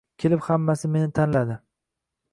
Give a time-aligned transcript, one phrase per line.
[0.21, 1.59] kelib hammasi meni tanladi.